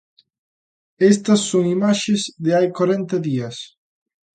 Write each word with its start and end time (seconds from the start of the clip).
Estas 1.11 1.41
son 1.51 1.63
imaxes 1.77 2.21
de 2.43 2.51
hai 2.57 2.67
corenta 2.77 3.17
días. 3.27 3.57